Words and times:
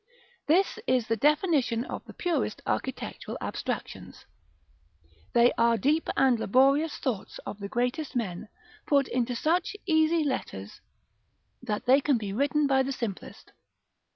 This 0.47 0.79
is 0.87 1.05
the 1.05 1.15
definition 1.15 1.85
of 1.85 2.03
the 2.05 2.13
purest 2.15 2.59
architectural 2.65 3.37
abstractions. 3.39 4.25
They 5.33 5.51
are 5.59 5.75
the 5.77 5.81
deep 5.83 6.09
and 6.17 6.39
laborious 6.39 6.95
thoughts 6.97 7.37
of 7.45 7.59
the 7.59 7.69
greatest 7.69 8.15
men, 8.15 8.49
put 8.87 9.07
into 9.07 9.35
such 9.35 9.75
easy 9.85 10.23
letters 10.23 10.81
that 11.61 11.85
they 11.85 12.01
can 12.01 12.17
be 12.17 12.33
written 12.33 12.65
by 12.65 12.81
the 12.81 12.91
simplest. 12.91 13.51